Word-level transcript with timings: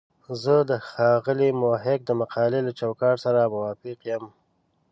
زه 0.41 0.55
د 0.69 0.71
ښاغلي 0.89 1.49
محق 1.61 1.99
د 2.05 2.11
مقالې 2.21 2.59
له 2.67 2.71
چوکاټ 2.79 3.15
سره 3.25 3.51
موافق 3.53 3.99
یم. 4.09 4.23